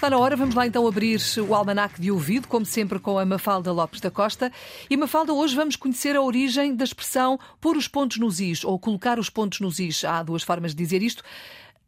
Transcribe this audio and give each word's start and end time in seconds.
Está 0.00 0.08
na 0.08 0.16
hora, 0.16 0.34
vamos 0.34 0.54
lá 0.54 0.66
então 0.66 0.86
abrir 0.86 1.20
o 1.46 1.54
almanac 1.54 2.00
de 2.00 2.10
ouvido, 2.10 2.48
como 2.48 2.64
sempre 2.64 2.98
com 2.98 3.18
a 3.18 3.26
Mafalda 3.26 3.70
Lopes 3.70 4.00
da 4.00 4.10
Costa. 4.10 4.50
E 4.88 4.96
Mafalda, 4.96 5.34
hoje 5.34 5.54
vamos 5.54 5.76
conhecer 5.76 6.16
a 6.16 6.22
origem 6.22 6.74
da 6.74 6.84
expressão 6.84 7.38
pôr 7.60 7.76
os 7.76 7.86
pontos 7.86 8.16
nos 8.16 8.40
is 8.40 8.64
ou 8.64 8.78
colocar 8.78 9.18
os 9.18 9.28
pontos 9.28 9.60
nos 9.60 9.78
is. 9.78 10.02
Há 10.02 10.22
duas 10.22 10.42
formas 10.42 10.74
de 10.74 10.82
dizer 10.82 11.02
isto. 11.02 11.22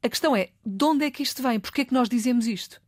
A 0.02 0.10
questão 0.10 0.36
é, 0.36 0.50
de 0.62 0.84
onde 0.84 1.06
é 1.06 1.10
que 1.10 1.22
isto 1.22 1.42
vem? 1.42 1.58
Porquê 1.58 1.80
é 1.80 1.84
que 1.86 1.94
nós 1.94 2.06
dizemos 2.06 2.46
isto? 2.46 2.82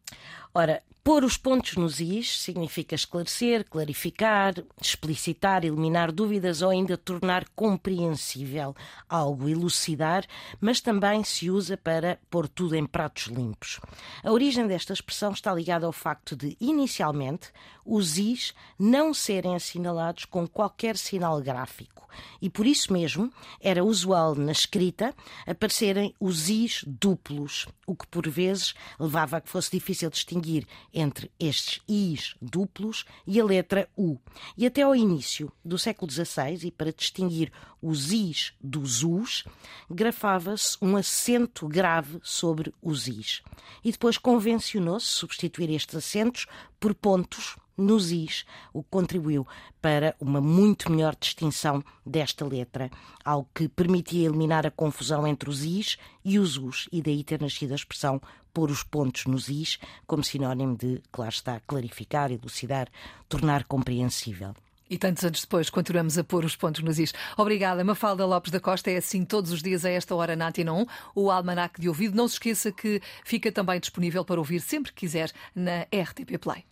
Ora, 0.52 0.82
Pôr 1.04 1.22
os 1.22 1.36
pontos 1.36 1.76
nos 1.76 2.00
is 2.00 2.40
significa 2.40 2.94
esclarecer, 2.94 3.62
clarificar, 3.68 4.54
explicitar, 4.80 5.62
eliminar 5.62 6.10
dúvidas 6.10 6.62
ou 6.62 6.70
ainda 6.70 6.96
tornar 6.96 7.46
compreensível 7.54 8.74
algo, 9.06 9.46
elucidar, 9.46 10.24
mas 10.58 10.80
também 10.80 11.22
se 11.22 11.50
usa 11.50 11.76
para 11.76 12.18
pôr 12.30 12.48
tudo 12.48 12.74
em 12.74 12.86
pratos 12.86 13.24
limpos. 13.24 13.80
A 14.22 14.32
origem 14.32 14.66
desta 14.66 14.94
expressão 14.94 15.32
está 15.32 15.52
ligada 15.52 15.84
ao 15.84 15.92
facto 15.92 16.34
de, 16.34 16.56
inicialmente, 16.58 17.52
os 17.84 18.16
is 18.16 18.54
não 18.78 19.12
serem 19.12 19.54
assinalados 19.54 20.24
com 20.24 20.48
qualquer 20.48 20.96
sinal 20.96 21.38
gráfico 21.42 21.94
e 22.40 22.50
por 22.50 22.66
isso 22.66 22.92
mesmo 22.92 23.32
era 23.60 23.84
usual 23.84 24.34
na 24.34 24.52
escrita 24.52 25.14
aparecerem 25.46 26.14
os 26.20 26.48
is 26.48 26.84
duplos, 26.86 27.66
o 27.86 27.94
que 27.94 28.06
por 28.06 28.28
vezes 28.28 28.74
levava 28.98 29.38
a 29.38 29.40
que 29.40 29.48
fosse 29.48 29.70
difícil 29.94 30.10
distinguir 30.10 30.66
entre 30.92 31.30
estes 31.38 31.80
Is 31.88 32.34
duplos 32.42 33.04
e 33.26 33.40
a 33.40 33.44
letra 33.44 33.88
U. 33.96 34.18
E 34.56 34.66
até 34.66 34.82
ao 34.82 34.94
início 34.94 35.52
do 35.64 35.78
século 35.78 36.10
XVI, 36.10 36.66
e 36.66 36.70
para 36.70 36.92
distinguir 36.92 37.52
os 37.80 38.12
Is 38.12 38.52
dos 38.60 39.04
Us, 39.04 39.44
grafava-se 39.88 40.76
um 40.82 40.96
acento 40.96 41.68
grave 41.68 42.18
sobre 42.22 42.74
os 42.82 43.06
Is. 43.06 43.42
E 43.84 43.92
depois 43.92 44.18
convencionou-se 44.18 45.06
substituir 45.06 45.70
estes 45.70 45.94
acentos 45.94 46.46
por 46.80 46.94
pontos 46.94 47.56
nos 47.76 48.10
is, 48.10 48.44
o 48.72 48.82
que 48.82 48.90
contribuiu 48.90 49.46
para 49.80 50.14
uma 50.20 50.40
muito 50.40 50.90
melhor 50.90 51.16
distinção 51.18 51.82
desta 52.04 52.44
letra, 52.44 52.90
algo 53.24 53.48
que 53.54 53.68
permitia 53.68 54.26
eliminar 54.26 54.66
a 54.66 54.70
confusão 54.70 55.26
entre 55.26 55.50
os 55.50 55.64
is 55.64 55.98
e 56.24 56.38
os 56.38 56.56
us, 56.56 56.88
e 56.92 57.02
daí 57.02 57.22
ter 57.24 57.40
nascido 57.40 57.72
a 57.72 57.76
expressão 57.76 58.20
pôr 58.52 58.70
os 58.70 58.84
pontos 58.84 59.26
nos 59.26 59.48
is, 59.48 59.78
como 60.06 60.22
sinónimo 60.22 60.76
de, 60.76 61.02
claro 61.10 61.32
está, 61.32 61.60
clarificar, 61.66 62.30
elucidar, 62.30 62.88
tornar 63.28 63.64
compreensível. 63.64 64.54
E 64.88 64.98
tantos 64.98 65.24
anos 65.24 65.40
depois 65.40 65.70
continuamos 65.70 66.16
a 66.18 66.24
pôr 66.24 66.44
os 66.44 66.54
pontos 66.54 66.82
nos 66.82 66.98
is. 66.98 67.12
Obrigada, 67.36 67.82
Mafalda 67.82 68.24
Lopes 68.26 68.52
da 68.52 68.60
Costa. 68.60 68.90
É 68.90 68.98
assim 68.98 69.24
todos 69.24 69.50
os 69.50 69.62
dias 69.62 69.84
a 69.84 69.90
esta 69.90 70.14
hora 70.14 70.36
na 70.36 70.48
Antena 70.48 70.72
1, 70.72 70.86
o 71.14 71.30
Almanac 71.30 71.80
de 71.80 71.88
Ouvido. 71.88 72.16
Não 72.16 72.28
se 72.28 72.34
esqueça 72.34 72.70
que 72.70 73.00
fica 73.24 73.50
também 73.50 73.80
disponível 73.80 74.24
para 74.24 74.38
ouvir 74.38 74.60
sempre 74.60 74.92
que 74.92 75.00
quiser 75.00 75.32
na 75.54 75.82
RTP 75.82 76.38
Play. 76.38 76.64